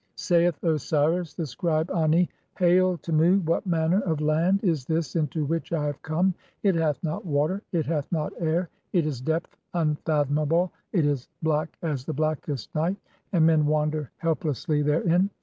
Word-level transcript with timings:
Saith 0.15 0.63
Osiris, 0.63 1.35
the 1.35 1.45
scribe 1.45 1.91
Ani:— 1.91 2.27
(10) 2.57 2.67
"Hail, 2.67 2.97
Tmu! 2.97 3.43
What 3.45 3.67
manner 3.67 3.99
"[of 3.99 4.19
land] 4.19 4.63
is 4.63 4.83
this 4.83 5.15
into 5.15 5.45
which 5.45 5.71
I 5.73 5.85
have 5.85 6.01
come? 6.01 6.33
It 6.63 6.73
hath 6.73 6.97
not 7.03 7.23
water, 7.23 7.61
"it 7.71 7.85
hath 7.85 8.11
not 8.11 8.33
air; 8.39 8.69
it 8.93 9.05
is 9.05 9.21
depth 9.21 9.55
unfathomable, 9.75 10.71
(11) 10.93 10.99
it 10.99 11.05
is 11.11 11.29
black 11.43 11.77
as 11.83 12.03
"the 12.03 12.13
blackest 12.13 12.73
night, 12.73 12.97
and 13.31 13.45
men 13.45 13.67
wander 13.67 14.09
helplessly 14.17 14.81
therein. 14.81 15.29